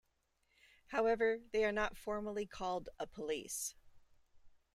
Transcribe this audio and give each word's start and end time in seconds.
However, 0.87 1.41
they 1.51 1.63
are 1.63 1.71
not 1.71 1.95
formally 1.95 2.47
called 2.47 2.89
a 2.97 3.05
"police". 3.05 3.75